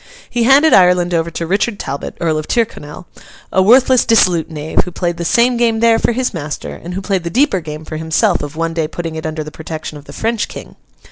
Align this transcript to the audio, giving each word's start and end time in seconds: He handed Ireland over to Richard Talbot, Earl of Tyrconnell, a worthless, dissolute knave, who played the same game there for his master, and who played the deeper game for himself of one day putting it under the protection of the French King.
He 0.27 0.45
handed 0.45 0.73
Ireland 0.73 1.13
over 1.13 1.29
to 1.29 1.45
Richard 1.45 1.77
Talbot, 1.77 2.17
Earl 2.19 2.39
of 2.39 2.47
Tyrconnell, 2.47 3.05
a 3.53 3.61
worthless, 3.61 4.03
dissolute 4.03 4.49
knave, 4.49 4.83
who 4.83 4.89
played 4.91 5.17
the 5.17 5.23
same 5.23 5.57
game 5.57 5.79
there 5.79 5.99
for 5.99 6.11
his 6.13 6.33
master, 6.33 6.73
and 6.73 6.95
who 6.95 7.01
played 7.01 7.23
the 7.23 7.29
deeper 7.29 7.59
game 7.61 7.85
for 7.85 7.97
himself 7.97 8.41
of 8.41 8.55
one 8.55 8.73
day 8.73 8.87
putting 8.87 9.13
it 9.13 9.27
under 9.27 9.43
the 9.43 9.51
protection 9.51 9.99
of 9.99 10.05
the 10.05 10.13
French 10.13 10.47
King. 10.47 10.75